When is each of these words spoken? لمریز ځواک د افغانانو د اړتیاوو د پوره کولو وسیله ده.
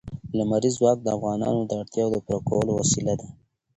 لمریز 0.37 0.75
ځواک 0.79 0.97
د 1.03 1.07
افغانانو 1.17 1.61
د 1.65 1.71
اړتیاوو 1.81 2.13
د 2.13 2.17
پوره 2.25 2.39
کولو 2.49 2.71
وسیله 2.81 3.13
ده. 3.19 3.27